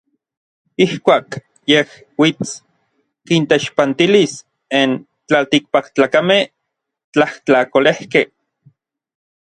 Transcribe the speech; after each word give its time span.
Ijkuak 0.85 1.27
yej 1.71 1.89
uits, 2.21 2.49
kinteixpantilis 3.27 4.33
n 4.87 4.89
tlaltikpaktlakamej 5.27 6.43
tlajtlakolejkej. 7.13 8.27